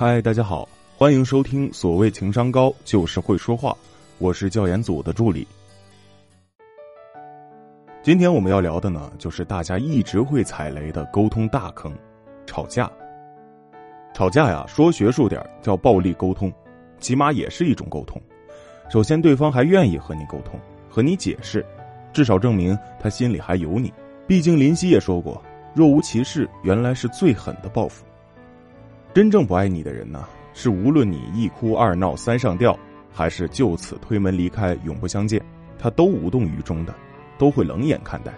[0.00, 1.68] 嗨，大家好，欢迎收听。
[1.72, 3.76] 所谓情商高，就是会说话。
[4.18, 5.44] 我是教研组的助理。
[8.00, 11.92] 今天我们要聊的呢，就是大家一直会踩雷的沟通大坑——
[12.46, 12.88] 吵架。
[14.14, 16.52] 吵架呀，说学术点叫暴力沟通，
[17.00, 18.22] 起码也是一种沟通。
[18.88, 21.66] 首先，对方还愿意和你沟通，和你解释，
[22.12, 23.92] 至少证明他心里还有你。
[24.28, 25.42] 毕竟林夕也说过
[25.74, 28.04] ：“若无其事，原来是最狠的报复。”
[29.14, 30.24] 真正不爱你的人呢，
[30.54, 32.78] 是无论你一哭二闹三上吊，
[33.12, 35.42] 还是就此推门离开永不相见，
[35.76, 36.94] 他都无动于衷的，
[37.36, 38.32] 都会冷眼看待。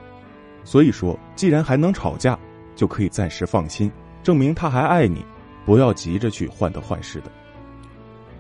[0.64, 2.38] 所以说，既然还能吵架，
[2.74, 5.22] 就可以暂时放心，证明他还爱你，
[5.66, 7.30] 不要急着去患得患失的。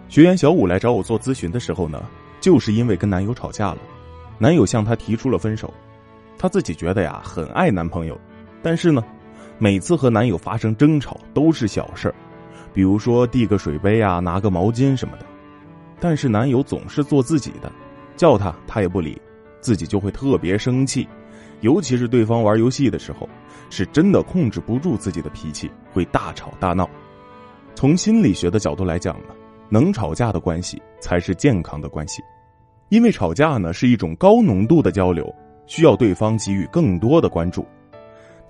[0.08, 2.02] 学员小五来找我做咨询的时候呢，
[2.40, 3.78] 就是因为跟男友吵架了，
[4.38, 5.72] 男友向她提出了分手，
[6.38, 8.18] 她自己觉得呀很爱男朋友，
[8.62, 9.04] 但是呢。
[9.62, 12.14] 每次和男友发生争吵都是小事儿，
[12.72, 15.26] 比如说递个水杯啊、拿个毛巾什么的，
[16.00, 17.70] 但是男友总是做自己的，
[18.16, 19.20] 叫他他也不理，
[19.60, 21.06] 自己就会特别生气，
[21.60, 23.28] 尤其是对方玩游戏的时候，
[23.68, 26.88] 是真的控制不住自己的脾气，会大吵大闹。
[27.74, 29.34] 从心理学的角度来讲呢，
[29.68, 32.22] 能吵架的关系才是健康的关系，
[32.88, 35.30] 因为吵架呢是一种高浓度的交流，
[35.66, 37.66] 需要对方给予更多的关注。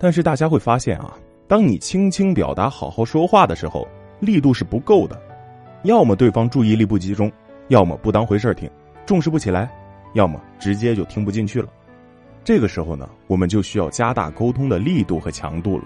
[0.03, 1.15] 但是大家会发现啊，
[1.47, 3.87] 当你轻轻表达、好好说话的时候，
[4.19, 5.21] 力度是不够的，
[5.83, 7.31] 要么对方注意力不集中，
[7.67, 8.67] 要么不当回事儿听，
[9.05, 9.71] 重视不起来，
[10.15, 11.67] 要么直接就听不进去了。
[12.43, 15.83] 这个时候呢，我们就需要加大沟通的力度和强度了。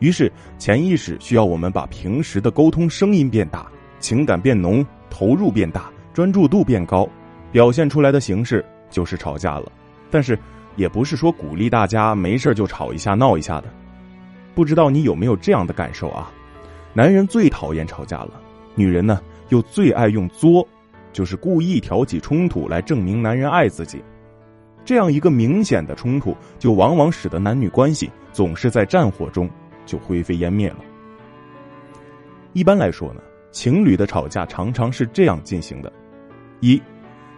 [0.00, 7.08] 于是潜意识需要我们把平时的沟通声音变大，情感变浓，投入变大，专注度变高，
[7.52, 9.70] 表现出来的形式就是吵架了。
[10.10, 10.36] 但是。
[10.76, 13.68] 也不是说鼓励大家没事就吵一下闹一下的，
[14.54, 16.30] 不知道你有没有这样的感受啊？
[16.92, 18.40] 男人最讨厌吵架了，
[18.74, 20.66] 女人呢又最爱用作，
[21.12, 24.02] 就是故意挑起冲突来证明男人爱自己。
[24.84, 29.50] 这样一个明显的冲突，就往往使得男女关系总是在战火中
[29.84, 30.76] 就灰飞烟灭了。
[32.52, 35.92] 一般来说呢，情侣的吵架常常是这样进行的：
[36.60, 36.80] 一，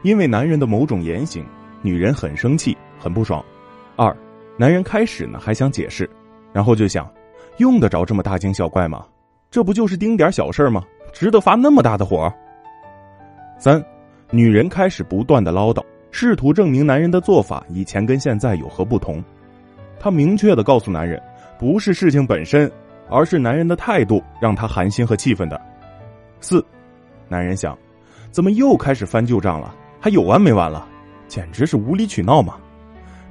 [0.02, 1.44] 因为男人的某种言行，
[1.82, 2.76] 女人很生气。
[2.98, 3.44] 很不爽，
[3.96, 4.14] 二，
[4.56, 6.08] 男人开始呢还想解释，
[6.52, 7.08] 然后就想，
[7.58, 9.06] 用得着这么大惊小怪吗？
[9.50, 10.82] 这不就是丁点小事吗？
[11.12, 12.32] 值得发那么大的火？
[13.58, 13.82] 三，
[14.30, 19.22] 女人开始不断的唠叨，试图证明男人的做法以前跟现在有何不同。
[19.98, 21.20] 她明确的告诉男人，
[21.58, 22.70] 不是事情本身，
[23.08, 25.60] 而是男人的态度让她寒心和气愤的。
[26.40, 26.64] 四，
[27.28, 27.76] 男人想，
[28.30, 29.74] 怎么又开始翻旧账了？
[29.98, 30.86] 还有完没完了？
[31.26, 32.56] 简直是无理取闹嘛！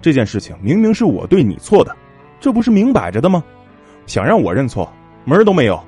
[0.02, 1.96] 这件事情明明是我对你错的，
[2.40, 3.44] 这不是明摆着的吗？
[4.06, 4.92] 想让我认错，
[5.26, 5.80] 门儿都没有。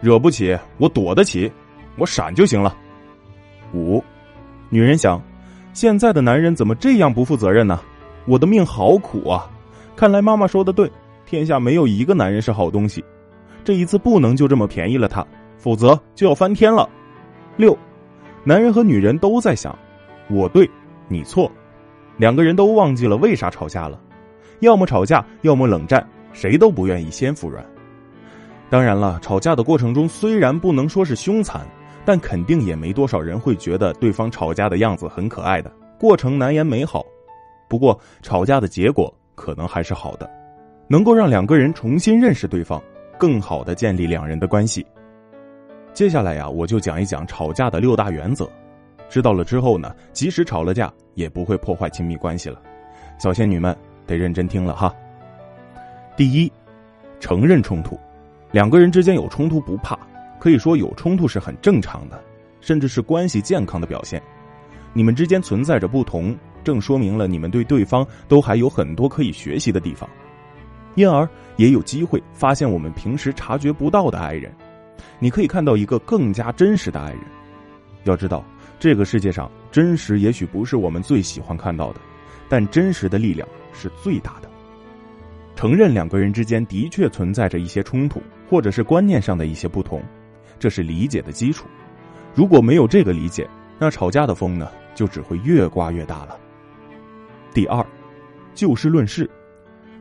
[0.00, 1.50] 惹不起我躲得起，
[1.96, 2.76] 我闪就行了。
[3.72, 4.02] 五，
[4.68, 5.20] 女人想，
[5.72, 7.80] 现在的男人怎么这样不负责任呢？
[8.26, 9.50] 我的命好苦啊！
[9.96, 10.90] 看来妈妈说的对，
[11.26, 13.04] 天下没有一个男人是好东西。
[13.64, 15.26] 这一次不能就这么便宜了他，
[15.58, 16.88] 否则就要翻天了。
[17.56, 17.76] 六，
[18.44, 19.76] 男人和女人都在想，
[20.28, 20.68] 我对，
[21.08, 21.50] 你错。
[22.16, 24.00] 两个人都忘记了为啥吵架了，
[24.60, 27.64] 要么吵架，要么冷战，谁都不愿意先服软。
[28.70, 31.66] 当然了，吵架的过程中虽然不能说是凶残，
[32.04, 37.04] 但肯定也没多少人会觉得对方吵架的样子很可爱的，过程难言美好。
[37.68, 40.30] 不过，吵架的结果可能还是好的，
[40.86, 42.80] 能够让两个人重新认识对方，
[43.18, 44.84] 更好的建立两人的关系。
[45.92, 48.48] 接下来呀，我就讲一讲吵架的六大原则。
[49.08, 52.60] 知道了之后呢，即使吵了架，也不会破坏亲密关系了。
[53.18, 53.76] 小仙女们
[54.06, 54.94] 得认真听了哈。
[56.16, 56.50] 第一，
[57.20, 57.98] 承认冲突，
[58.50, 59.98] 两个人之间有冲突不怕，
[60.40, 62.20] 可以说有冲突是很正常的，
[62.60, 64.20] 甚至是关系健康的表现。
[64.92, 70.08] 你们之间存在着不同，正说明了你们对对方都还有很多可以学习的地方，
[70.94, 74.52] 因而也有机会发现我们平时察觉不到的爱人。
[75.18, 77.20] 你可以看到一个更加真实的爱人。
[78.04, 78.44] 要知道。
[78.84, 82.00] 这个世界上，真实也许不是我们最喜欢看到的，
[82.50, 84.50] 但真实的力量是最大的。
[85.56, 90.02] 承认两个人之间的确存在着一些冲突，或者是观念上的一些不同，
[90.58, 91.64] 这是理解的基础。
[92.34, 93.48] 如果没有这个理解，
[93.78, 96.38] 那吵架的风呢，就只会越刮越大了。
[97.54, 97.82] 第二，
[98.52, 99.30] 就事论事，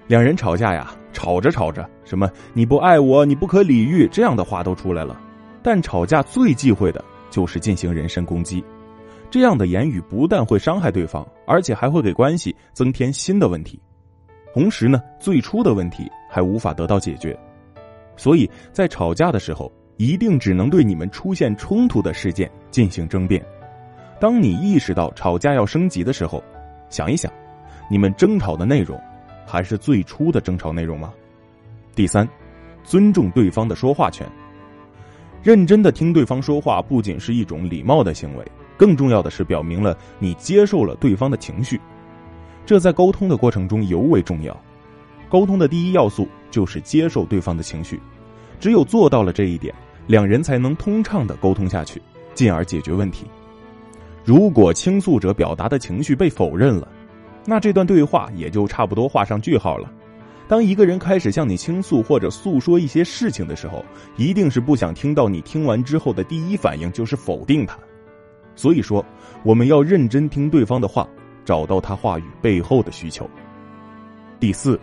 [0.08, 5.18] 两人吵架呀，吵着吵着，什么你不爱我，你不可理喻这样的话都出来了，
[5.64, 7.02] 但吵架最忌讳的。
[7.34, 8.64] 就是进行人身攻击，
[9.34, 13.82] 这样的言语不但会伤害对方，而且还会给关系增添新的问题。
[14.54, 17.36] 同时呢，最初的问题还无法得到解决。
[18.16, 23.44] 所以在吵架的时候，一定只能对你们出现冲突的事件进行争辩。
[24.20, 26.44] 当你意识到吵架要升级的时候，
[26.92, 27.34] 想一想，
[27.90, 29.02] 你们争吵的内容
[29.48, 31.12] 还是最初的争吵内容吗？
[31.96, 32.30] 第三，
[32.84, 34.30] 尊重对方的说话权。
[35.42, 38.46] 认真的听对方说话，不仅是一种礼貌的行为，
[38.78, 41.80] 更重要的是表明了你接受了对方的情绪。
[42.66, 44.58] 这在沟通的过程中尤为重要。
[45.30, 48.00] 沟通的第一要素就是接受对方的情绪，
[48.60, 49.74] 只有做到了这一点，
[50.08, 52.02] 两人才能通畅的沟通下去，
[52.34, 53.26] 进而解决问题。
[54.24, 56.88] 如果倾诉者表达的情绪被否认了，
[57.46, 59.92] 那这段对话也就差不多画上句号了。
[60.48, 63.84] 当一个人开始向你倾诉或者诉说一些事情的时候，
[64.16, 67.78] 一定是不想听到你听完之后的第一反应就是否定他。
[68.56, 69.06] 所以说，
[69.44, 71.08] 我们要认真听对方的话，
[71.44, 73.30] 找到他话语背后的需求。
[74.40, 74.80] 第四。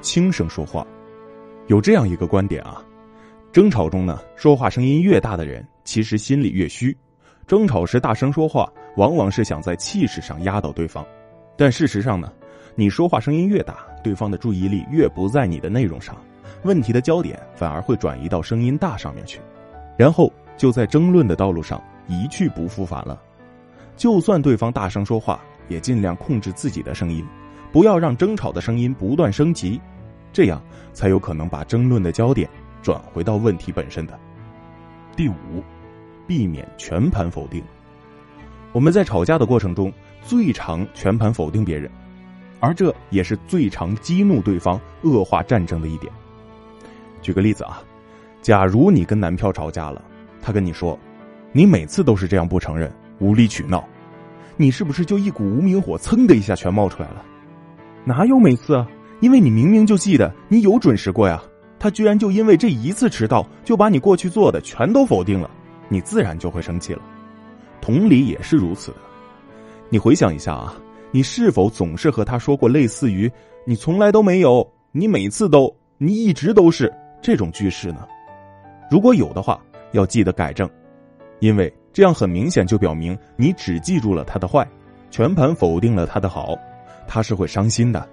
[0.00, 0.86] 轻声说话，
[1.66, 2.84] 有这样一个观点啊，
[3.50, 6.94] 争吵中呢，说话声音越大的人，其实心里越虚。
[7.46, 11.02] 争吵时大声说话，往往是想在气势上压倒对方，
[11.56, 12.30] 但事实上呢，
[12.74, 16.14] 你说话声音越大，对方的注意力越不在你的内容上，
[16.64, 19.40] 问题的焦点反而会转移到声音大上面去，
[19.96, 23.20] 然后就在争论的道路上一去不复返了。
[23.96, 27.24] 就算对方大声说话，也尽量控制自己的声音，
[27.72, 29.80] 不要让争吵的声音不断升级。
[30.32, 30.60] 这样
[30.92, 32.50] 才有可能把争论的焦点
[32.82, 34.18] 转回到问题本身的。
[35.16, 35.62] 第五，
[36.26, 37.62] 避免全盘否定。
[38.72, 41.88] 我们在吵架的过程中最常全盘否定别人，
[42.58, 46.12] 而这也是最常激怒对方、恶化战争的一点。
[47.22, 47.80] 举个例子啊，
[48.42, 50.04] 假如你跟男票吵架了，
[50.42, 50.98] 他跟你说
[51.56, 53.82] ：“你每次都是这样不承认，无理取闹。”
[54.56, 57.24] 你是不是就一股无名火噌的一下全冒出来了？
[58.04, 58.86] 哪有每次啊？
[59.20, 61.42] 因为你明明就记得你有准时过呀，
[61.78, 65.48] 他居然就因为这一次迟到就把你过去做的全都否定了，
[65.88, 67.02] 你自然就会生气了。
[67.80, 68.92] 同理也是如此。
[69.88, 70.74] 你回想一下啊，
[71.10, 73.30] 你是否总是和他说过类似于
[73.66, 76.92] “你从来都没有”“你每次都”“你一直都是”
[77.22, 78.06] 这种句式呢？
[78.90, 79.60] 如果有的话，
[79.92, 80.68] 要记得改正，
[81.40, 84.66] 因为这样很明显就表明你只记住了他的坏，
[85.10, 86.56] 全盘否定了他的好，
[87.06, 88.08] 他是会伤心的。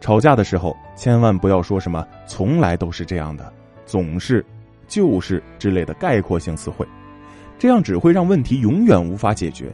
[0.00, 3.52] 吵架的时候，千万不要说什么“从来都是这样的
[3.84, 4.44] ”“总是
[4.88, 6.86] ”“就是”之类的概括性词汇，
[7.58, 9.70] 这样只会让问题永远无法解决。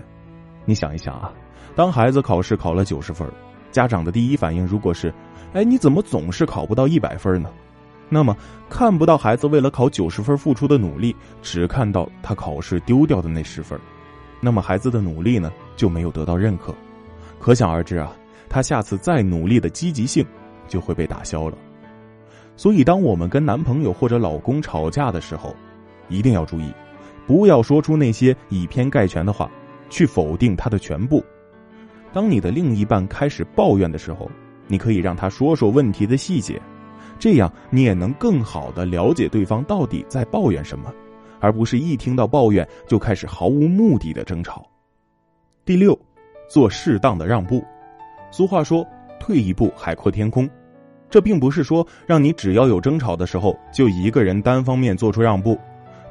[0.65, 1.33] 你想一想啊，
[1.77, 3.29] 当孩子考试考了九十分，
[3.71, 5.15] 家长的第一反应如果是
[5.55, 7.49] “哎，你怎么总是考不到一百分呢？”
[8.09, 8.37] 那么
[8.69, 13.79] 看不到孩子为了考九十分付出的努力，只看到他考试丢掉的那十分，
[14.41, 16.75] 那么孩子的努力呢就没有得到认可。
[17.39, 18.13] 可想而知啊。
[18.49, 20.25] 他下次再努力的积极性
[20.69, 21.59] 就会被打消了，
[22.57, 25.53] 所以当我们跟男朋友或者老公吵架的时候，
[26.09, 26.73] 一定要注意，
[27.27, 29.51] 不要说出那些以偏概全的话，
[29.91, 31.25] 去否定他的全部。
[32.13, 34.31] 当你的另一半开始抱怨的时候，
[34.69, 36.63] 你可以让他说说问题的细节，
[37.19, 40.93] 这样你也能更好的了解对方到底在抱怨什么，
[41.41, 44.67] 而不是一听到抱怨就开始毫无目的的争吵。
[45.65, 45.99] 第六，
[46.49, 47.65] 做适当的让步。
[48.31, 48.87] 俗话说
[49.19, 50.49] ：“退一步，海阔天空。”
[51.09, 55.59] 这并不是说让你只要有争吵的时候就一个人单方面做出让步，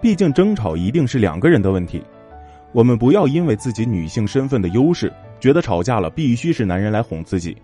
[0.01, 2.01] 毕竟争吵一定是两个人的问题。
[2.71, 7.55] 我们不要因为自己女性身份的优势，觉得吵架了必须是男人来哄自己。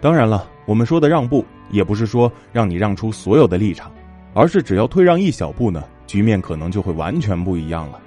[0.00, 3.90] 当然了，我们说的让步也不是说让你让出所有的立场，
[4.34, 8.00] 而是只要退让一小步呢，局面可能就会完全不一样了。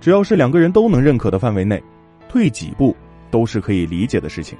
[0.00, 1.82] 只要是两个人都能认可的范围内，
[2.28, 2.96] 退几步
[3.30, 4.56] 都是可以理解的事情。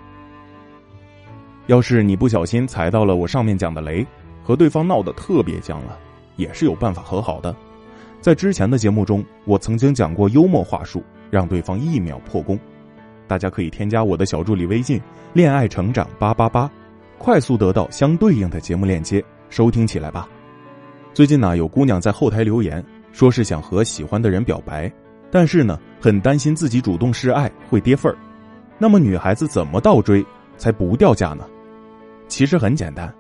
[1.69, 4.07] 要是你不小心踩到了我上面讲的雷，
[4.43, 5.99] 和对方闹得特别僵了，
[6.37, 7.55] 也是有办法和好的。
[8.21, 12.59] 在之前的节目中，我曾经讲过幽默话术，让对方一秒破功。
[13.27, 15.01] 大家可以添加我的小助理微信
[15.33, 16.71] “恋爱成长八八八”，
[17.23, 20.29] 快速得到相对应的节目链接，收听起来吧。
[21.15, 24.93] 最近呢，有姑娘在后台留言，说是想和喜欢的人表白，
[25.31, 28.19] 但是呢，很担心自己主动示爱会跌份儿。
[28.77, 30.25] 那么女孩子怎么倒追？
[30.57, 31.47] 才不掉价呢，
[32.27, 33.13] 其实很简单，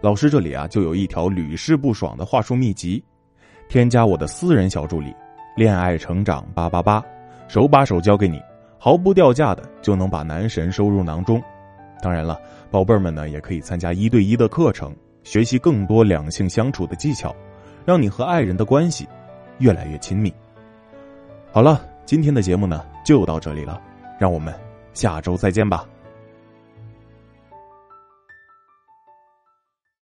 [0.00, 3.00] 老师这里啊就有一条屡试不爽的话术秘籍，
[3.68, 5.14] 添加我的私人小助理
[5.56, 7.00] “恋爱成长八八八”，
[7.46, 8.42] 手把手教给你，
[8.76, 11.40] 毫不掉价的就能把男神收入囊中。
[12.02, 17.34] 当然了，宝贝儿们呢也可以参加一对一的课程，学习更多两性相处的技巧，
[17.84, 19.08] 让你和爱人的关系
[19.58, 20.32] 越来越亲密。
[21.52, 23.80] 好了，今天的节目呢就到这里了，
[24.18, 24.54] 让我们
[24.92, 25.86] 下周再见吧。